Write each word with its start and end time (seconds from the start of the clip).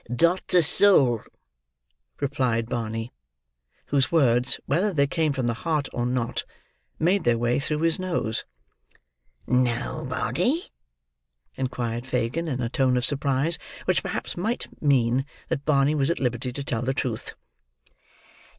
"Dot 0.11 0.51
a 0.55 0.63
shoul," 0.63 1.21
replied 2.19 2.67
Barney; 2.69 3.13
whose 3.89 4.11
words: 4.11 4.59
whether 4.65 4.91
they 4.91 5.05
came 5.05 5.31
from 5.31 5.45
the 5.45 5.53
heart 5.53 5.87
or 5.93 6.07
not: 6.07 6.43
made 6.97 7.23
their 7.23 7.37
way 7.37 7.59
through 7.59 7.87
the 7.87 8.01
nose. 8.01 8.43
"Nobody?" 9.45 10.71
inquired 11.53 12.07
Fagin, 12.07 12.47
in 12.47 12.61
a 12.61 12.67
tone 12.69 12.97
of 12.97 13.05
surprise: 13.05 13.59
which 13.85 14.01
perhaps 14.01 14.35
might 14.35 14.67
mean 14.81 15.23
that 15.49 15.65
Barney 15.65 15.93
was 15.93 16.09
at 16.09 16.19
liberty 16.19 16.51
to 16.51 16.63
tell 16.63 16.81
the 16.81 16.95
truth. 16.95 17.35